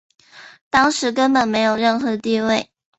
[0.71, 2.71] 当时根本没有任何地位。